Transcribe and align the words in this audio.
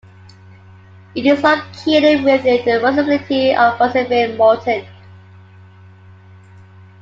It 1.13 1.27
is 1.27 1.43
located 1.43 2.23
within 2.25 2.65
the 2.65 2.79
Municipality 2.81 3.51
of 3.53 3.77
Boissevain- 3.77 4.35
Morton. 4.35 4.83